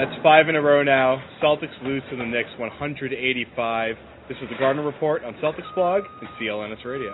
[0.00, 1.22] That's five in a row now.
[1.44, 3.96] Celtics lose to the Knicks 185.
[4.30, 7.12] This is the Garden Report on Celtics blog and CLNS Radio.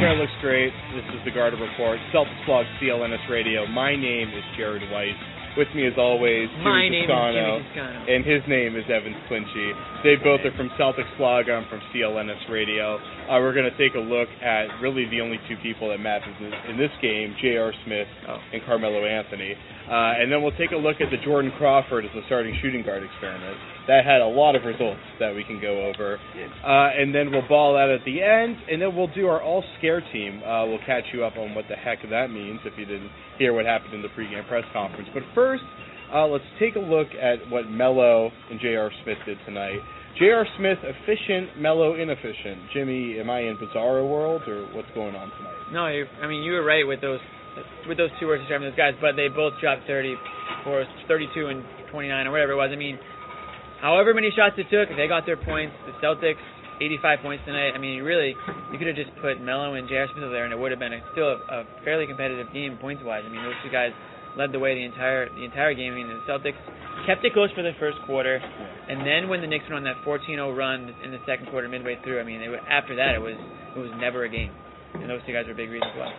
[0.00, 0.72] Hair looks great.
[0.96, 3.66] This is the Garden Report, Celtics blog, CLNS Radio.
[3.66, 5.31] My name is Jared Weiss.
[5.56, 8.14] With me, as always, My Jimmy Toscano, is Jimmy Toscano.
[8.14, 9.68] and his name is Evan Clinchy.
[10.02, 11.50] They both are from Celtics blog.
[11.50, 12.96] I'm from CLNS Radio.
[13.28, 16.24] Uh, we're going to take a look at really the only two people that matter
[16.40, 17.70] in this, in this game, J.R.
[17.84, 18.38] Smith Oh.
[18.52, 19.52] and Carmelo Anthony.
[19.92, 22.82] Uh, and then we'll take a look at the Jordan Crawford as the starting shooting
[22.82, 23.56] guard experiment.
[23.88, 26.16] That had a lot of results that we can go over.
[26.64, 29.62] Uh, and then we'll ball out at the end, and then we'll do our all
[29.78, 30.40] scare team.
[30.42, 33.10] Uh, we'll catch you up on what the heck that means if you didn't
[33.42, 35.08] hear what happened in the pregame press conference.
[35.12, 35.66] But first,
[36.14, 38.90] uh, let's take a look at what Melo and J.R.
[39.02, 39.82] Smith did tonight.
[40.18, 40.46] J.R.
[40.58, 42.70] Smith, efficient, Melo, inefficient.
[42.72, 45.58] Jimmy, am I in bizarro world, or what's going on tonight?
[45.72, 47.18] No, you I mean you were right with those
[47.88, 50.14] with those two words describing those guys, but they both dropped 30
[50.64, 52.70] for 32 and 29 or whatever it was.
[52.72, 52.98] I mean,
[53.80, 55.74] however many shots it took, they got their points.
[55.88, 56.44] The Celtics
[56.82, 57.72] 85 points tonight.
[57.74, 58.34] I mean, you really
[58.72, 60.08] you could have just put Melo and J.R.
[60.12, 62.78] Smith over there, and it would have been a, still a, a fairly competitive game
[62.80, 63.22] points wise.
[63.26, 63.92] I mean, those two guys
[64.36, 65.92] led the way the entire the entire game.
[65.92, 66.58] I mean, the Celtics
[67.06, 70.02] kept it close for the first quarter, and then when the Knicks went on that
[70.04, 73.36] 14-0 run in the second quarter, midway through, I mean, they after that it was
[73.76, 74.50] it was never a game,
[74.94, 76.12] and those two guys were big reasons why.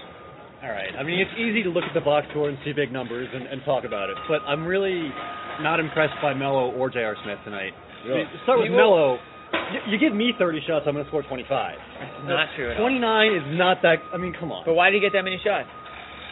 [0.64, 0.96] All right.
[0.96, 3.48] I mean, it's easy to look at the box score and see big numbers and,
[3.52, 5.12] and talk about it, but I'm really
[5.60, 7.18] not impressed by Melo or J.R.
[7.22, 7.74] Smith tonight.
[8.06, 9.20] I mean, start with You- Melo.
[9.54, 11.46] You, you give me 30 shots, I'm going to score 25.
[11.50, 12.90] That's not true at all.
[12.90, 13.02] 29
[13.38, 14.02] is not that.
[14.14, 14.66] I mean, come on.
[14.66, 15.70] But why did he get that many shots?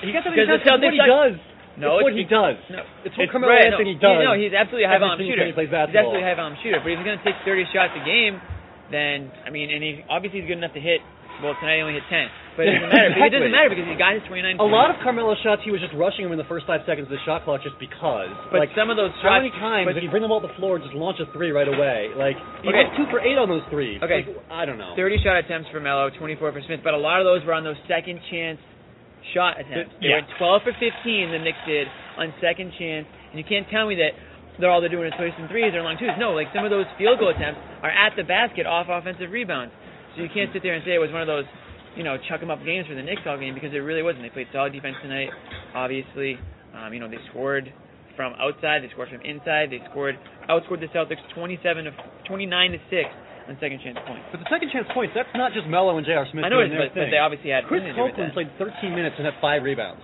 [0.01, 0.61] He got that many shots.
[0.65, 1.35] It's what he does.
[1.79, 2.57] No, it's what he does.
[2.67, 4.17] No, It's what Carmelo right, Anthony no, does.
[4.19, 5.45] he- No, he's absolutely a high volume shooter.
[5.47, 6.11] he plays He's basketball.
[6.11, 6.79] absolutely a high volume shooter.
[6.83, 8.35] But if he's going to take 30 shots a game,
[8.91, 10.99] then I mean, and he obviously he's good enough to hit.
[11.39, 12.27] Well, tonight he only hit 10,
[12.57, 13.11] but it doesn't matter.
[13.25, 14.59] It doesn't matter because he got his 29.
[14.59, 17.07] A lot of Carmelo's shots, he was just rushing them in the first five seconds
[17.07, 18.31] of the shot clock just because.
[18.51, 19.31] But like, some of those shots.
[19.31, 21.19] how many times but did he bring them all to the floor and just launch
[21.23, 22.11] a three right away?
[22.15, 22.83] Like, he Okay.
[22.87, 24.01] was two for eight on those threes.
[24.03, 24.27] Okay.
[24.27, 24.93] Like, I don't know.
[24.95, 27.63] 30 shot attempts for Melo, 24 for Smith, but a lot of those were on
[27.63, 28.59] those second chance
[29.33, 29.93] shot attempts.
[30.01, 30.15] They Yeah.
[30.25, 31.31] went 12 for 15.
[31.31, 34.11] The Knicks did on second chance, and you can't tell me that
[34.59, 36.11] they're all they're doing is twists and threes or long twos.
[36.17, 39.73] No, like some of those field goal attempts are at the basket off offensive rebounds.
[40.15, 41.45] So you can't sit there and say it was one of those,
[41.95, 44.23] you know, chuck 'em up games for the Knicks all game because it really wasn't.
[44.23, 45.29] They played solid defense tonight.
[45.75, 46.37] Obviously,
[46.75, 47.71] um, you know they scored
[48.15, 50.17] from outside, they scored from inside, they scored
[50.49, 51.91] outscored the Celtics 27 to
[52.27, 53.07] 29 to six
[53.47, 54.23] on second chance points.
[54.31, 56.27] But the second chance points, that's not just Melo and J.R.
[56.31, 58.03] Smith I know, doing it, their but, but they obviously had Chris something to do
[58.03, 58.51] with Copeland played
[58.83, 60.03] 13 minutes and had five rebounds.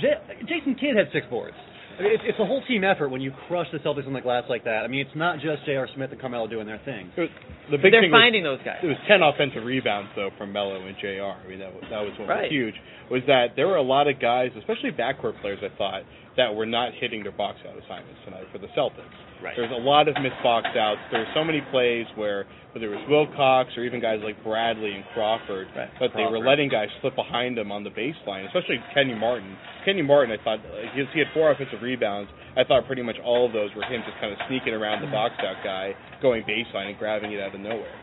[0.00, 1.56] J- Jason Kidd had six boards.
[1.98, 4.20] I mean, it's, it's a whole team effort when you crush the Celtics on the
[4.20, 4.84] glass like that.
[4.84, 5.88] I mean, it's not just J.R.
[5.94, 7.10] Smith and Carmelo doing their thing.
[7.16, 7.30] It was,
[7.70, 8.78] the big they're thing was- finding those guys.
[8.82, 11.36] it was 10 offensive rebounds though from Melo and J.R.
[11.44, 12.42] I mean that was, that was what Right.
[12.42, 12.74] was huge
[13.10, 16.02] was that there were a lot of guys, especially backcourt players, I thought
[16.38, 19.10] that were not hitting their box out assignments tonight for the Celtics.
[19.42, 19.54] Right.
[19.58, 21.02] There's a lot of missed box outs.
[21.10, 24.94] There were so many plays where whether it was Wilcox or even guys like Bradley
[24.94, 25.90] and Crawford, Right.
[25.98, 29.56] but they were letting guys slip behind them on the baseline, especially Kenny Martin.
[29.84, 30.60] Kenny Martin, I thought
[30.94, 32.30] he he had four offensive rebounds.
[32.56, 35.10] I thought pretty much all of those were him just kind of sneaking around the
[35.10, 35.14] mm-hmm.
[35.14, 37.94] box out guy, going baseline and grabbing it out of nowhere.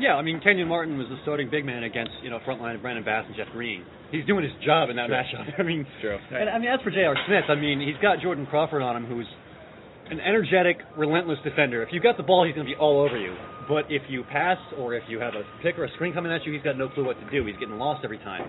[0.00, 2.74] Yeah, I mean, Kenyon Martin was the starting big man against, you know, front line
[2.74, 3.84] of Brandon Bass and Jeff Green.
[4.10, 5.16] He's doing his job in that Sure.
[5.16, 5.44] matchup.
[5.60, 6.18] I mean, True.
[6.32, 7.14] And I mean, as for J.R.
[7.26, 9.26] Smith, I mean, he's got Jordan Crawford on him, who's
[10.10, 11.82] an energetic, relentless defender.
[11.82, 13.36] If you've got the ball, he's going to be all over you.
[13.68, 16.44] But if you pass or if you have a pick or a screen coming at
[16.44, 17.46] you, he's got no clue what to do.
[17.46, 18.48] He's getting lost every time.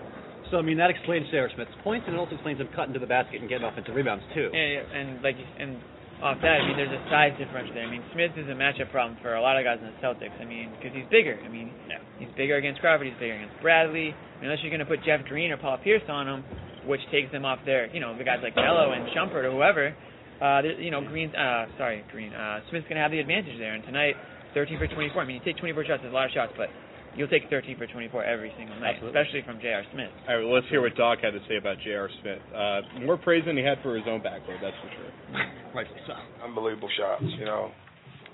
[0.50, 1.50] So I mean, that explains J.R.
[1.54, 4.24] Smith's points, and it also explains him cutting to the basket and getting offensive rebounds
[4.34, 4.50] too.
[4.52, 5.78] And, and like and
[6.22, 7.86] off that, I mean, there's a size differential there.
[7.86, 10.38] I mean, Smith is a matchup problem for a lot of guys in the Celtics.
[10.38, 11.42] I mean, because he's bigger.
[11.42, 11.74] I mean,
[12.22, 13.10] he's bigger against Crawford.
[13.10, 14.14] He's bigger against Bradley.
[14.14, 16.46] I mean, unless you're going to put Jeff Green or Paul Pierce on him,
[16.86, 19.94] which takes them off their, you know, the guys like Melo and Shumpert or whoever.
[20.42, 21.34] Uh, you know, Green.
[21.34, 22.34] Uh, sorry, Green.
[22.34, 23.74] Uh, Smith's going to have the advantage there.
[23.74, 24.14] And tonight,
[24.54, 25.22] 13 for 24.
[25.22, 26.02] I mean, you take 24 shots.
[26.02, 26.70] There's a lot of shots, but
[27.16, 29.20] you'll take 13 for 24 every single night, Absolutely.
[29.20, 29.84] especially from J.R.
[29.94, 30.10] Smith.
[30.28, 32.10] All right, well, let's hear what Doc had to say about J.R.
[32.22, 32.40] Smith.
[32.54, 35.12] Uh, more praise than he had for his own backcourt, that's for sure.
[35.76, 36.14] Rightfully so.
[36.44, 37.72] unbelievable shots, you know.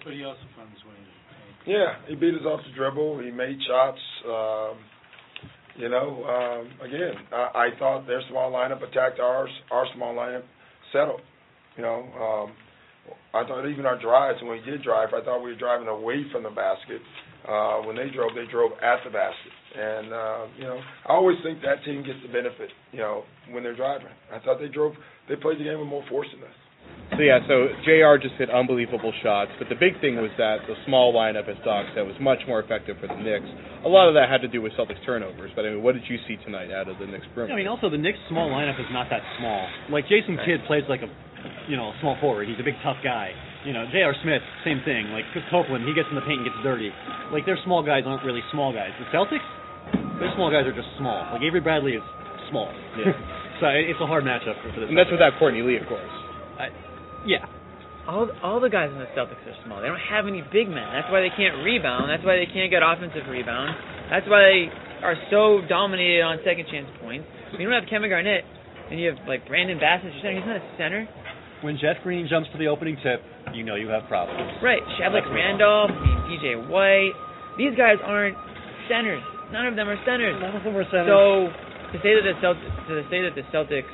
[0.03, 0.95] But he also found his way.
[0.97, 1.74] in.
[1.74, 3.19] Yeah, he beat us off the dribble.
[3.19, 4.00] He made shots.
[4.25, 4.77] Um,
[5.75, 9.50] you know, um, again, I, I thought their small lineup attacked ours.
[9.69, 10.44] Our small lineup
[10.94, 11.21] settled.
[11.75, 12.53] You know, um,
[13.33, 16.24] I thought even our drives when we did drive, I thought we were driving away
[16.31, 17.01] from the basket.
[17.48, 21.38] Uh, when they drove, they drove at the basket, and uh, you know, I always
[21.44, 22.72] think that team gets the benefit.
[22.92, 24.94] You know, when they're driving, I thought they drove,
[25.30, 26.56] they played the game with more force than us.
[27.16, 28.18] So yeah, so J.R.
[28.19, 31.88] just hit unbelievable shots, but the big thing was that the small lineup, as Doc
[31.95, 33.48] said, was much more effective for the Knicks.
[33.86, 36.04] A lot of that had to do with Celtics turnovers, but I mean, what did
[36.12, 37.54] you see tonight out of the Knicks Yeah, perimeter?
[37.54, 39.68] I mean, also the Knicks' small lineup is not that small.
[39.89, 41.10] Like Jason Kidd plays like a,
[41.72, 42.48] you know, a small forward.
[42.48, 43.31] He's a big tough guy.
[43.67, 44.15] You know, J.R.
[44.23, 45.11] Smith, same thing.
[45.11, 46.87] Like Chris Copeland, he gets in the paint and gets dirty.
[47.35, 48.95] Like their small guys aren't really small guys.
[48.95, 49.43] The Celtics,
[50.23, 51.27] their small guys are just small.
[51.35, 52.05] Like Avery Bradley is
[52.47, 52.71] small.
[52.95, 53.11] Yeah.
[53.59, 56.07] so it's a hard matchup for, for the and that's without Courtney Lee, of course.
[57.27, 57.43] Yeah.
[58.07, 59.83] all all the guys in the Celtics are small.
[59.83, 60.87] They don't have any big men.
[60.95, 62.07] That's why they can't rebound.
[62.07, 63.75] That's why they can't get offensive rebound.
[64.07, 64.61] That's why they
[65.03, 67.27] are so dominated on second chance points.
[67.51, 68.47] When you don't have Kevin Garnett
[68.87, 70.39] and you have like Brandon Bassett, your center.
[70.39, 71.01] He's not a center,
[71.67, 73.19] When Jeff Green jumps to the opening tip,
[73.53, 74.51] you know you have problems.
[74.63, 74.81] right?
[74.99, 77.13] Shavlik Randolph, I mean, DJ White.
[77.57, 78.38] These guys aren't
[78.89, 79.23] centers.
[79.51, 80.35] None of them are centers.
[80.41, 81.07] None of them are centers.
[81.09, 81.49] So
[81.94, 83.89] to say that the Celtics, to say that the Celtics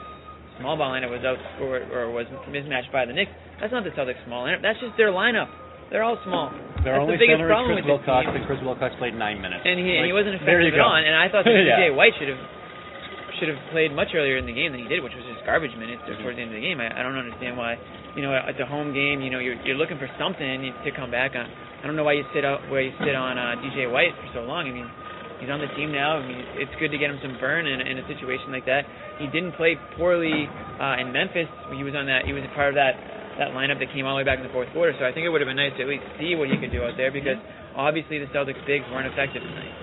[0.59, 4.19] small ball lineup was outscored or was mismatched by the Knicks, that's not the Celtics
[4.25, 4.61] small lineup.
[4.61, 5.47] That's just their lineup.
[5.91, 6.49] They're all small.
[6.81, 8.35] Their that's only the biggest center problem is with Chris this Wilcox, team.
[8.35, 9.61] and Chris Wilcox played nine minutes.
[9.61, 10.97] And he and he wasn't there you effective at all.
[10.97, 11.77] And I thought that Yeah.
[11.77, 12.41] DJ White should have
[13.39, 15.73] should have played much earlier in the game than he did, which was just garbage
[15.77, 16.21] minutes Mm-hmm.
[16.21, 16.79] towards the end of the game.
[16.81, 17.77] I, I don't understand why.
[18.15, 20.45] You know, at the home game, you know, you're you're looking for something
[20.85, 21.47] to come back on.
[21.49, 24.29] I don't know why you sit out where you sit on uh, DJ White for
[24.37, 24.69] so long.
[24.69, 24.87] I mean,
[25.41, 26.17] he's on the team now.
[26.19, 28.85] I mean, it's good to get him some burn in, in a situation like that.
[29.19, 30.45] He didn't play poorly
[30.79, 31.49] uh, in Memphis.
[31.75, 32.23] He was on that.
[32.29, 32.95] He was a part of that
[33.41, 34.93] that lineup that came all the way back in the fourth quarter.
[35.01, 36.69] So I think it would have been nice to at least see what he could
[36.69, 37.41] do out there because
[37.73, 39.73] obviously the Celtics bigs weren't effective tonight.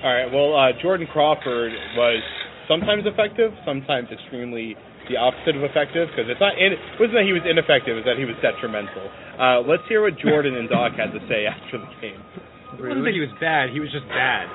[0.00, 0.28] All right.
[0.32, 2.24] Well, uh, Jordan Crawford was
[2.68, 4.76] sometimes effective, sometimes extremely
[5.08, 6.10] the opposite of effective.
[6.10, 6.58] Because it's not.
[6.58, 9.06] In, it wasn't that he was ineffective; it's that he was detrimental.
[9.38, 12.20] Uh, let's hear what Jordan and Doc had to say after the game.
[12.76, 13.70] I wouldn't say he was bad.
[13.72, 14.50] He was just bad.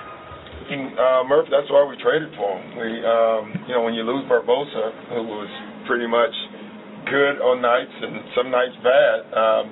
[0.71, 2.63] Uh, Murph, that's why we traded for him.
[2.77, 5.49] We, um, you know, when you lose Barbosa, who was
[5.83, 6.31] pretty much
[7.09, 9.63] good on nights and some nights bad, um,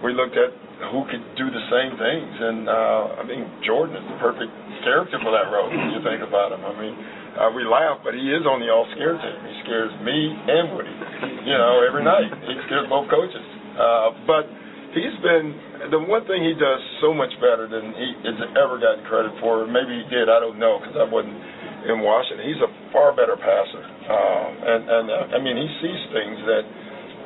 [0.00, 0.54] we looked at
[0.94, 2.32] who could do the same things.
[2.38, 4.52] And uh, I think Jordan is the perfect
[4.86, 5.68] character for that role.
[5.68, 6.94] When you think about him, I mean,
[7.36, 9.38] uh, we laugh, but he is on the all scare team.
[9.44, 10.96] He scares me and Woody,
[11.44, 12.32] you know, every night.
[12.48, 13.44] He scares both coaches.
[13.78, 14.48] Uh, but
[14.96, 15.54] he's been
[15.92, 19.62] the one thing he does so much better than he has ever gotten credit for.
[19.68, 21.38] Maybe he did, I don't know, because I wasn't
[21.86, 22.42] in Washington.
[22.42, 26.64] He's a far better passer, um, and and uh, I mean he sees things that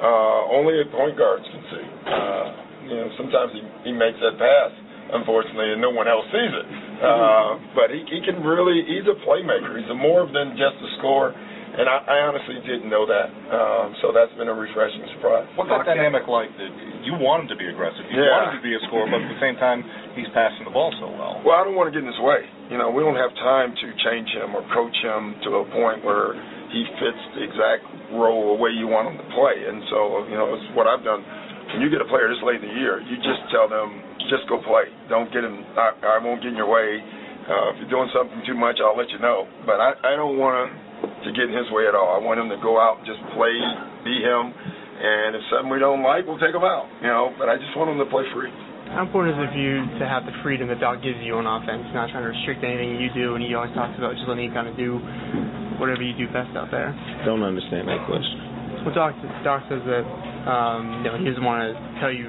[0.03, 1.87] uh, only a point guards can see.
[2.05, 2.47] Uh,
[2.85, 4.71] you know, sometimes he he makes that pass,
[5.13, 6.67] unfortunately, and no one else sees it.
[7.03, 9.77] Uh, but he he can really he's a playmaker.
[9.79, 11.35] He's a more than just a scorer.
[11.73, 15.49] And I, I honestly didn't know that, um, so that's been a refreshing surprise.
[15.57, 16.53] What's that dynamic like?
[16.61, 16.69] That
[17.01, 18.05] you want him to be aggressive.
[18.13, 18.29] You Yeah.
[18.29, 19.81] want him to be a scorer, but at the same time,
[20.13, 21.41] he's passing the ball so well.
[21.41, 22.45] Well, I don't want to get in his way.
[22.69, 26.05] You know, we don't have time to change him or coach him to a point
[26.05, 26.37] where
[26.77, 27.89] he fits the exact
[28.21, 29.57] role or way you want him to play.
[29.65, 31.25] And so, you know, it's what I've done.
[31.73, 33.97] When you get a player this late in the year, you just tell them,
[34.29, 34.91] just go play.
[35.09, 35.65] Don't get him.
[35.75, 37.01] I, I won't get in your way.
[37.43, 39.51] Uh, if you're doing something too much, I'll let you know.
[39.67, 40.67] But I, I don't want to
[41.03, 42.15] to get in his way at all.
[42.15, 43.55] I want him to go out and just play,
[44.07, 44.55] be him.
[44.55, 46.87] And if something we don't like, we'll take him out.
[47.03, 48.51] You know, but I just want him to play free.
[48.95, 51.49] How important is it for you to have the freedom that Doc gives you on
[51.49, 54.45] offense, not trying to restrict anything you do, and he always talks about just letting
[54.47, 55.01] you kind of do
[55.81, 56.93] whatever you do best out there?
[57.25, 58.85] Don't understand that question.
[58.85, 59.17] Well, Doc,
[59.47, 60.05] Doc says that
[60.45, 61.73] um, you know he doesn't want to
[62.05, 62.29] tell you,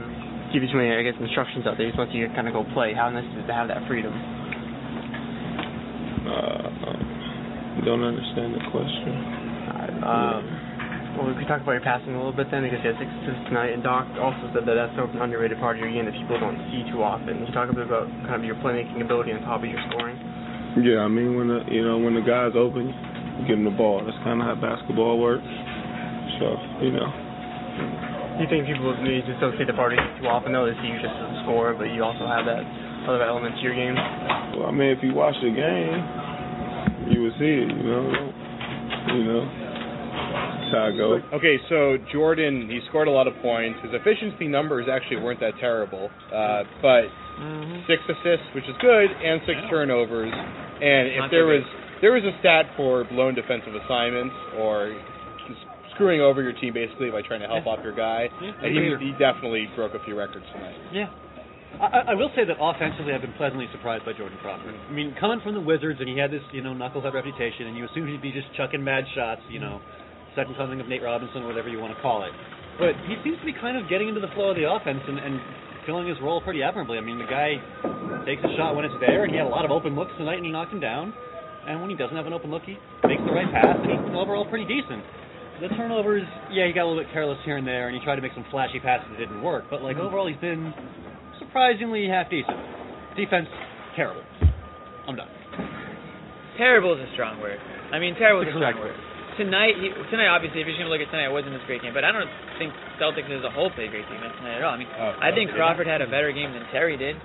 [0.54, 1.90] give you too many, I guess, instructions out there.
[1.90, 2.94] He just wants you to kind of go play.
[2.94, 4.14] How nice is it to have that freedom?
[6.30, 6.70] Uh,
[7.82, 9.12] don't understand the question.
[10.06, 10.42] Um,
[11.18, 13.10] well, we could talk about your passing a little bit then, because you had six
[13.22, 16.14] assists tonight, and Doc also said that that's an underrated part of your game that
[16.14, 17.38] people don't see too often.
[17.38, 19.82] Can you talk a bit about kind of your playmaking ability on top of your
[19.90, 20.18] scoring?
[20.82, 23.78] Yeah, I mean when the you know when the guy's open, you give him the
[23.78, 24.02] ball.
[24.02, 25.46] That's kind of how basketball works.
[26.42, 27.06] So you know,
[28.42, 30.66] you think people maybe just don't see the party too often, though?
[30.66, 32.64] They see you just as a scorer, but you also have that
[33.06, 33.96] other element to your game?
[34.56, 36.00] well, I mean if you watch the game,
[37.12, 37.70] you will see it.
[37.70, 38.04] You know,
[39.14, 39.44] you know.
[39.44, 41.22] That's how it goes.
[41.34, 43.78] Okay, so Jordan, he scored a lot of points.
[43.84, 47.10] His efficiency numbers actually weren't that terrible, uh, but
[47.86, 50.34] six assists, which is good, and six turnovers.
[50.34, 51.64] And if Not there was
[52.02, 55.13] there was a stat for blown defensive assignments or just
[55.96, 59.12] screwing over your team basically by trying to help off your guy, and he, he
[59.18, 60.76] definitely broke a few records tonight.
[60.92, 61.10] Yeah.
[61.82, 64.76] I, I will say that offensively, I've been pleasantly surprised by Jordan Crawford.
[64.78, 67.78] I mean, coming from the Wizards, and he had this, you know, knucklehead reputation, and
[67.78, 69.82] you assume he'd be just chucking mad shots, you know,
[70.36, 72.32] second coming of Nate Robinson, whatever you want to call it.
[72.78, 75.18] But he seems to be kind of getting into the flow of the offense and,
[75.18, 75.42] and
[75.86, 76.98] filling his role pretty admirably.
[76.98, 77.58] I mean, the guy
[78.26, 80.38] takes a shot when it's there, and he had a lot of open looks tonight,
[80.38, 81.14] and he knocked him down.
[81.66, 84.14] And when he doesn't have an open look, he makes the right pass, and he's
[84.14, 85.02] overall pretty decent.
[85.64, 88.20] The turnovers, yeah, he got a little bit careless here and there, and he tried
[88.20, 89.72] to make some flashy passes that didn't work.
[89.72, 90.12] But like mm-hmm.
[90.12, 90.76] overall, he's been
[91.40, 92.60] surprisingly half decent.
[93.16, 93.48] Defense,
[93.96, 94.28] terrible.
[95.08, 95.32] I'm done.
[96.60, 97.64] Terrible is a strong word.
[97.96, 98.98] I mean, terrible is a strong word.
[99.40, 101.82] Tonight, he, tonight, obviously, if you're going to look at tonight, it wasn't this great
[101.82, 101.96] game.
[101.96, 102.30] But I don't
[102.60, 104.76] think Celtics as a whole played great defense tonight at all.
[104.76, 105.50] I mean, Oh, I think.
[105.56, 107.16] Crawford had a better game than Terry did.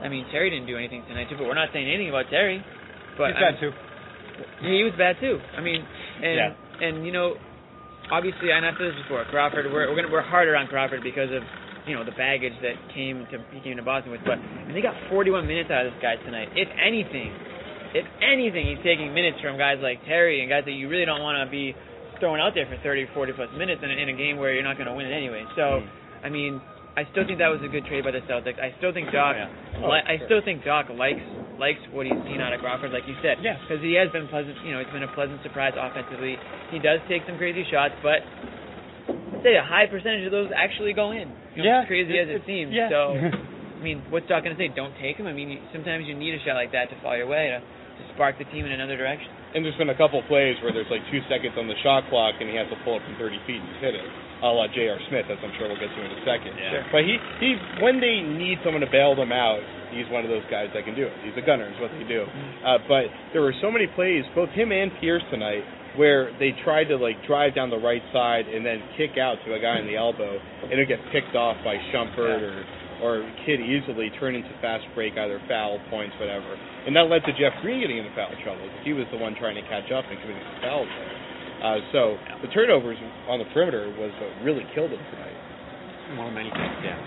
[0.00, 1.36] I mean, Terry didn't do anything tonight too.
[1.36, 2.64] But we're not saying anything about Terry.
[3.14, 3.72] But he's bad um, too.
[4.66, 5.38] He was bad too.
[5.54, 5.84] I mean,
[6.22, 7.34] and and you know,
[8.10, 9.24] obviously, and I've said this before.
[9.30, 11.42] Crawford, we're we're gonna we're harder on Crawford because of
[11.86, 14.20] you know the baggage that came to he came to Boston with.
[14.24, 16.48] But and they got 41 minutes out of this guy tonight.
[16.54, 17.32] If anything,
[17.94, 21.22] if anything, he's taking minutes from guys like Terry and guys that you really don't
[21.22, 21.72] want to be
[22.20, 24.66] throwing out there for 30, 40 plus minutes in a, in a game where you're
[24.66, 25.46] not going to win it anyway.
[25.54, 26.26] So, hmm.
[26.26, 26.60] I mean,
[26.98, 28.58] I still think that was a good trade by the Celtics.
[28.58, 31.22] I still think Doc, Oh, li- oh, I still think Doc likes
[31.58, 33.38] likes what he's seen out of Crawford, like you said.
[33.42, 33.58] Yeah.
[33.66, 36.38] Because he has been pleasant, you know, it's been a pleasant surprise offensively.
[36.70, 38.22] He does take some crazy shots, but
[39.08, 41.30] I'd say a high percentage of those actually go in.
[41.54, 42.70] You know, Yeah, as crazy it- as it it- seems.
[42.72, 42.88] yeah.
[42.90, 43.14] So,
[43.78, 44.68] I mean, what's Doc going to say?
[44.74, 45.26] Don't take them.
[45.26, 47.58] I mean, you, sometimes you need a shot like that to fall your way to,
[47.62, 49.30] to spark the team in another direction.
[49.54, 52.36] And there's been a couple plays where there's like two seconds on the shot clock,
[52.42, 54.04] and he has to pull up from 30 feet and hit it,
[54.42, 54.98] a la J.R.
[55.08, 56.52] Smith, as I'm sure we'll get to in a second.
[56.58, 56.84] Sure.
[56.92, 60.44] But he, he, when they need someone to bail them out, he's one of those
[60.50, 61.14] guys that can do it.
[61.24, 62.24] He's a gunner, is what they do.
[62.64, 65.62] Uh, but there were so many plays, both him and Pierce tonight,
[65.96, 69.54] where they tried to like drive down the right side and then kick out to
[69.54, 72.64] a guy in the elbow, and it would get picked off by Shumpert or
[72.98, 76.58] or Kidd easily turn into fast break, either foul points, whatever.
[76.86, 78.66] And that led to Jeff Green getting into foul trouble.
[78.82, 81.14] He was the one trying to catch up and committing fouls there.
[81.58, 82.02] Uh, so
[82.42, 85.38] the turnovers on the perimeter was what really killed him tonight.
[86.18, 86.98] One of many things, yeah.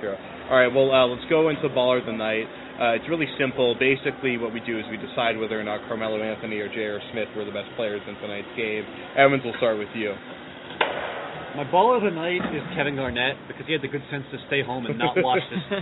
[0.00, 0.16] Sure.
[0.50, 0.72] All right.
[0.72, 2.46] Well, uh, let's go into baller of the night.
[2.76, 3.74] Uh, it's really simple.
[3.78, 7.00] Basically, what we do is we decide whether or not Carmelo Anthony or J.R.
[7.12, 8.84] Smith were the best players in tonight's game.
[9.16, 10.12] Evans, we'll start with you.
[11.56, 14.36] My baller of the night is Kevin Garnett because he had the good sense to
[14.46, 15.80] stay home and not watch this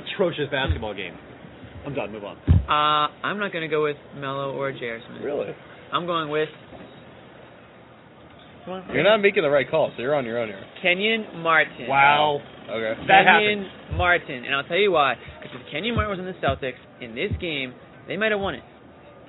[0.00, 1.12] atrocious basketball game.
[1.84, 2.12] I'm done.
[2.12, 2.38] Move on.
[2.48, 5.00] Uh, I'm not going to go with Melo or J.R.
[5.06, 5.22] Smith.
[5.22, 5.52] Really?
[5.92, 6.48] I'm going with
[8.66, 10.62] You're not making the right call, so you're on your own here.
[10.82, 11.88] Kenyon Martin.
[11.88, 12.40] Wow.
[12.68, 12.72] Oh.
[12.72, 12.94] Okay.
[13.08, 13.66] That Kenyon
[13.98, 15.14] Martin, and I'll tell you why.
[15.42, 17.74] Because if Kenyon Martin was in the Celtics in this game,
[18.06, 18.62] they might have won it.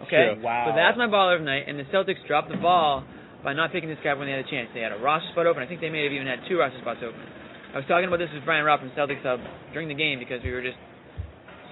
[0.05, 0.37] Okay.
[0.37, 0.43] True.
[0.43, 0.69] Wow.
[0.69, 3.03] So that's my baller of the night, and the Celtics dropped the ball
[3.43, 4.69] by not picking this guy when they had a chance.
[4.73, 5.63] They had a roster spot open.
[5.63, 7.19] I think they may have even had two roster spots open.
[7.73, 9.41] I was talking about this with Brian Robb from Celtics Hub
[9.73, 10.77] during the game because we were just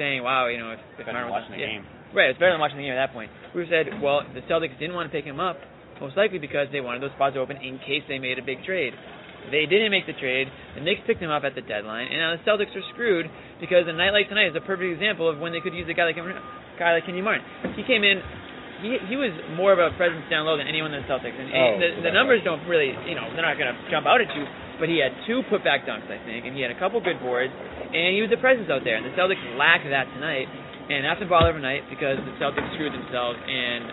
[0.01, 1.77] saying, wow, you know, if, if Better Martin was watching the yeah.
[1.77, 1.85] game.
[2.11, 3.31] Right, it's better than watching the game at that point.
[3.55, 5.55] We said, well, the Celtics didn't want to pick him up,
[6.01, 8.93] most likely because they wanted those spots open in case they made a big trade.
[9.49, 10.49] They didn't make the trade.
[10.77, 13.25] The Knicks picked him up at the deadline, and now the Celtics are screwed
[13.57, 15.93] because a night like tonight is a perfect example of when they could use a
[15.97, 16.25] guy like a
[16.77, 17.41] guy like Kenny Martin.
[17.73, 18.21] He came in.
[18.81, 21.53] He, he was more of a presence down low than anyone in the Celtics, and,
[21.53, 24.29] Oh, the, the numbers don't really, you know, they're not going to jump out at
[24.33, 24.41] you.
[24.81, 27.53] But he had two putback dunks, I think, and he had a couple good boards,
[27.53, 28.97] and he was a presence out there.
[28.97, 30.49] And the Celtics lacked that tonight,
[30.89, 33.85] and that's a baller of a night because the Celtics screwed themselves and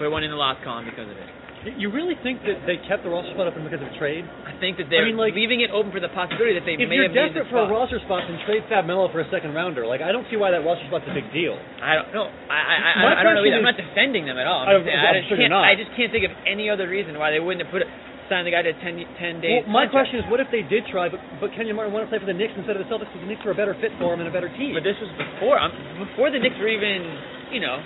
[0.00, 1.28] put one in the loss column because of it.
[1.76, 4.24] You really think that they kept the roster spot open because of trade?
[4.48, 6.80] I think that they're I mean, like- leaving it open for the possibility that they
[6.80, 9.20] may have made If you're desperate for a roster spot, then trade Fab Melo for
[9.20, 9.84] a second rounder.
[9.84, 11.52] Like I don't see why that roster spot's a big deal.
[11.84, 12.32] I don't know.
[12.48, 13.60] I I, I, My I don't know either.
[13.60, 14.64] I'm not defending them at all.
[14.64, 15.60] I- I'm, just saying, I I'm just sure you're can't.
[15.60, 15.68] not.
[15.68, 17.92] I just can't think of any other reason why they wouldn't have put it,
[18.32, 19.68] signed the guy to 10 10 days.
[19.68, 19.92] Well, my contract.
[19.92, 22.30] question is, what if they did try, but but Kenyon Martin wanted to play for
[22.32, 24.24] the Knicks instead of the Celtics because the Knicks were a better fit for him
[24.24, 24.72] and a better team.
[24.72, 25.60] But this was before.
[25.60, 25.76] Um,
[26.08, 27.04] before the Knicks were even,
[27.52, 27.76] you know.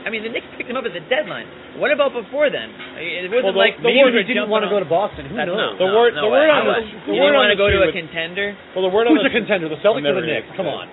[0.00, 1.44] I mean, the Knicks picked him up at the deadline.
[1.76, 2.72] What about before then?
[2.96, 5.26] It wasn't Well, the- like the maybe word he didn't want to go to Boston.
[5.28, 5.76] Who That's knows?
[5.76, 6.40] no, The no, word- no the way.
[6.40, 8.56] word on the- the you word didn't on want to go to a was- contender.
[8.74, 9.68] Well, the word on Who's the a contender?
[9.68, 10.48] The Celtics or the Knicks?
[10.56, 10.88] Come on.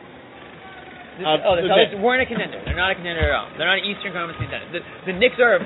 [1.18, 2.04] Uh, oh, the the Celtics Knicks.
[2.04, 2.62] weren't a contender.
[2.64, 3.50] They're not a contender at all.
[3.58, 4.70] They're not an Eastern Conference contender.
[4.70, 5.58] The, the Knicks are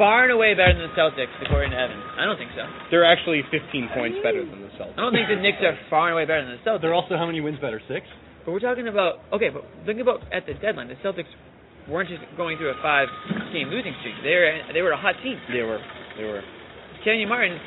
[0.00, 2.02] far and away better than the Celtics, according to Evans.
[2.16, 2.64] I don't think so.
[2.90, 4.96] They're actually 15 points better than the Celtics.
[4.96, 6.80] I don't think the Knicks are far and away better than the Celtics.
[6.80, 7.82] They're also how many wins better?
[7.86, 8.06] Six.
[8.48, 10.88] But we're talking about okay, but think about at the deadline.
[10.88, 11.28] The Celtics
[11.88, 14.14] weren't just going through a five-game losing streak.
[14.22, 15.38] They were they were a hot team.
[15.52, 15.80] They were.
[16.16, 16.42] They were.
[17.04, 17.58] Kenny Martin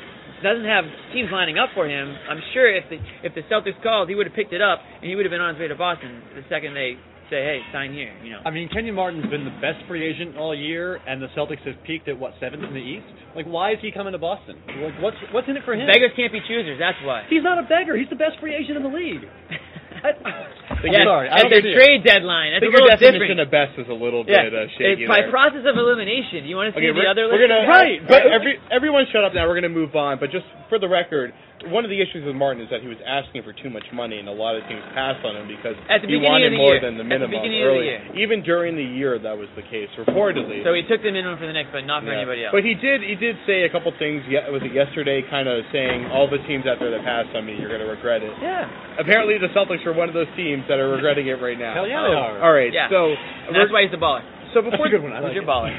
[0.42, 2.14] doesn't have teams lining up for him.
[2.30, 5.08] I'm sure if the if the Celtics called, he would have picked it up and
[5.08, 6.98] he would have been on his way to Boston the second they
[7.30, 8.42] say, "Hey, sign here." You know.
[8.44, 11.76] I mean, Kenyon Martin's been the best free agent all year, and the Celtics have
[11.84, 13.06] peaked at what seventh in the East.
[13.36, 14.56] Like, why is he coming to Boston?
[14.66, 15.86] Like, what's what's in it for him?
[15.86, 16.78] Beggars can't be choosers.
[16.78, 17.24] That's why.
[17.28, 17.96] He's not a beggar.
[17.96, 19.22] He's the best free agent in the league.
[20.78, 21.26] I, I'm Yes, sorry.
[21.28, 21.74] At don't their see it.
[21.74, 22.54] trade deadline.
[22.54, 23.40] I That's think a your little definition different.
[23.40, 25.30] of best is a little yeah, bit uh, shaky it's by there.
[25.34, 26.46] process of elimination.
[26.46, 27.50] You want to see Okay, the we're, other we're list?
[27.50, 29.46] gonna Right, But but- every everyone shut up now.
[29.50, 30.18] We're gonna move on.
[30.22, 31.34] But just for the record,
[31.74, 34.22] one of the issues with Martin is that he was asking for too much money,
[34.22, 36.82] and a lot of teams passed on him because the he wanted the more year.
[36.86, 37.90] than the the minimum the early.
[37.90, 37.98] year.
[38.14, 40.62] Even during the year, that was the case, reportedly.
[40.62, 42.22] So he took the minimum for the Knicks, but not for Yeah.
[42.22, 42.54] anybody else.
[42.54, 44.22] But he did he did say a couple things.
[44.54, 45.22] Was it yesterday?
[45.26, 47.90] Kind of saying all the teams out there that passed on me, you're going to
[47.90, 48.32] regret it.
[48.38, 48.70] yeah.
[49.02, 51.74] Apparently, the Celtics are one of those teams that are regretting it right now.
[51.74, 52.38] Hell yeah, they are.
[52.42, 52.88] All right, Yeah.
[52.90, 53.10] so
[53.50, 54.22] And that's why he's the baller.
[54.54, 55.12] so That's before a good one.
[55.12, 55.74] I like your baller?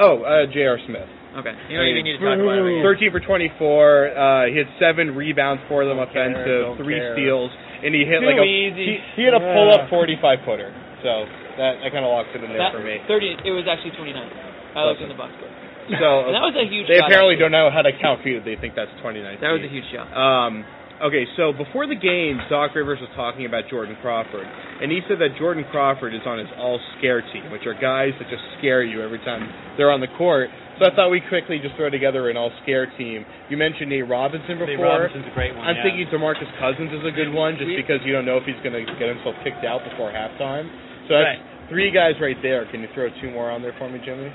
[0.00, 0.78] oh uh, J.R.
[0.86, 1.08] Smith.
[1.38, 1.54] Okay.
[1.70, 2.82] You don't even need to talk about it.
[2.82, 3.54] 13 for 24.
[3.62, 7.14] Uh, he had seven rebounds for them Don't offensive, don't three care.
[7.14, 7.50] steals,
[7.84, 8.98] and he hit Too like a easy.
[9.14, 10.70] He, he had a pull up 45 footer.
[11.06, 11.30] So
[11.62, 12.98] that that kind of locks it in there That- for me.
[13.06, 13.46] 30.
[13.46, 14.18] It was actually 29.
[14.74, 15.50] I looked in the box score.
[16.02, 18.42] So And that was a huge they shot, apparently don't know how to count feet.
[18.44, 19.38] They think that's 29.
[19.40, 20.10] That was a huge shot.
[20.12, 20.66] Um,
[21.00, 25.16] okay, so before the game, Doc Rivers was talking about Jordan Crawford, and he said
[25.22, 28.82] that Jordan Crawford is on his all scare team, which are guys that just scare
[28.82, 29.46] you every time
[29.78, 30.50] they're on the court.
[30.78, 33.26] So I thought we'd quickly just throw together an all scare team.
[33.50, 34.66] You mentioned Nate Robinson before.
[34.66, 35.66] Nate Robinson's a great one.
[35.66, 35.82] I'm yeah.
[35.82, 38.58] thinking DeMarcus Cousins is a good one, just We- because you don't know if he's
[38.62, 40.70] going to get himself kicked out before halftime.
[41.10, 41.68] So that's Right.
[41.68, 42.64] three guys right there.
[42.66, 44.30] Can you throw two more on there for me, Jimmy?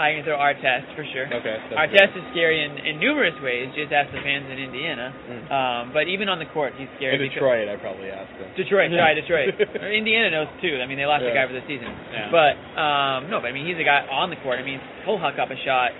[0.00, 1.28] I can throw Artest for sure.
[1.28, 1.60] Okay.
[1.68, 3.68] that's Artest is scary in, in numerous ways.
[3.76, 5.12] Just ask the fans in Indiana.
[5.12, 5.44] Mm.
[5.52, 7.20] Um, but even on the court, he's scary.
[7.20, 8.48] In Detroit, I probably asked him.
[8.56, 8.98] Detroit, Yeah.
[9.04, 9.48] sorry, Detroit.
[10.00, 10.80] Indiana knows too.
[10.80, 11.30] I mean, they lost Yeah.
[11.30, 11.92] a guy for the season.
[12.16, 12.32] Yeah.
[12.32, 14.56] But um, no, but I mean, he's a guy on the court.
[14.56, 15.92] I mean, he'll huck up a shot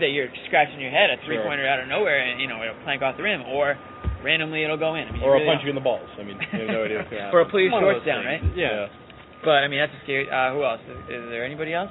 [0.00, 2.80] that you're scratching your head, a three pointer out of nowhere, and you know it'll
[2.86, 3.76] plank off the rim, or
[4.24, 5.04] randomly it'll go in.
[5.04, 6.06] I mean, Or I'll really punch you in the balls.
[6.16, 7.36] I mean, you have no idea what's going to happen.
[7.36, 8.40] or a please shorts down, right?
[8.40, 8.54] things.
[8.56, 8.88] Yeah.
[9.44, 10.30] But I mean, that's a scary.
[10.30, 10.80] Uh, who else?
[10.86, 11.90] Is, is there anybody else?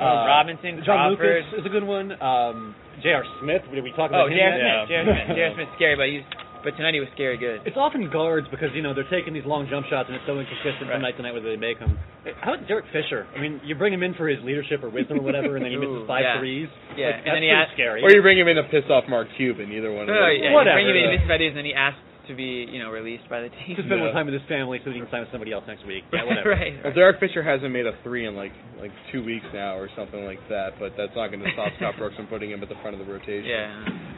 [0.00, 1.44] Uh, Robinson, John Crawford.
[1.44, 2.12] Lucas is a good one.
[2.20, 3.24] Um, J.R.
[3.40, 3.62] Smith.
[3.72, 4.38] Did we talk Oh, about him?
[4.38, 4.54] J.R.
[4.54, 4.90] Smith.
[4.90, 5.04] Yeah.
[5.04, 5.04] J.R.
[5.04, 5.36] Smith.
[5.36, 5.52] J.R.
[5.54, 6.26] Smith's scary, but he's
[6.64, 7.60] but tonight he was scary good.
[7.68, 10.40] It's often guards because you know they're taking these long jump shots and it's so
[10.40, 10.96] inconsistent Right.
[10.96, 12.00] from night to night whether they make them.
[12.40, 13.28] How about Derek Fisher?
[13.36, 15.72] I mean, you bring him in for his leadership or wisdom or whatever, and then
[15.72, 16.40] he Ooh, misses five yeah.
[16.40, 16.72] threes.
[16.96, 18.00] Yeah, Like, and that's then he pretty asked- scary.
[18.00, 19.68] Or you bring him in to piss off Mark Cuban.
[19.76, 20.08] Either one.
[20.08, 20.40] No, of no, those.
[20.40, 21.12] yeah, Whatever, Bring him in yeah.
[21.12, 23.76] missing five days, and then he asked to be, you know, released by the team.
[23.76, 25.86] to spend more time with his family so he can sign with somebody else next
[25.86, 26.04] week.
[26.12, 26.50] Yeah, whatever.
[26.50, 26.74] right.
[26.82, 30.24] Well, Derek Fisher hasn't made a three in like like two weeks now or something
[30.24, 32.76] like that, but that's not going to stop Scott Brooks from putting him at the
[32.82, 33.48] front of the rotation.
[33.48, 33.70] Yeah.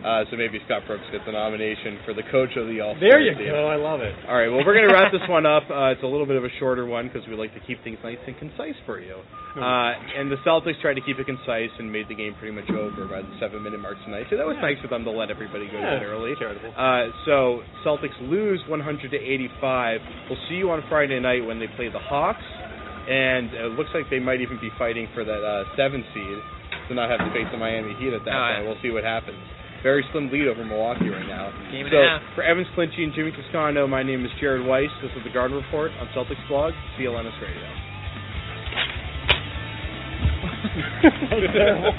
[0.03, 3.11] Uh, so maybe Scott Brooks gets a nomination for the coach of the All Star
[3.11, 3.51] There you team.
[3.51, 3.67] go.
[3.69, 4.15] I love it.
[4.27, 5.65] All right, well, we're going to wrap this one up.
[5.71, 7.99] Uh, it's a little bit of a shorter one because we like to keep things
[8.03, 9.17] nice and concise for you.
[9.57, 12.69] Uh, and the Celtics tried to keep it concise and made the game pretty much
[12.71, 14.27] over by the seven-minute mark tonight.
[14.31, 14.69] So that was Yeah.
[14.73, 16.35] nice for them to let everybody go Yeah, early.
[16.37, 16.73] charitable.
[16.77, 20.01] Uh, so Celtics lose 100 to 85.
[20.29, 22.45] We'll see you on Friday night when they play the Hawks,
[23.09, 26.39] and it looks like they might even be fighting for that uh, seven seed
[26.89, 28.67] to not have to face the Miami Heat at that point.
[28.67, 29.39] We'll see what happens.
[29.83, 31.53] Very slim lead over Milwaukee right now.
[31.71, 34.91] Game so for Evans Clinchy and Jimmy Toscano, my name is Jared Weiss.
[35.03, 37.86] This is the Garden Report on Celtics Blog, CLNS Radio.
[41.03, 41.93] That terrible.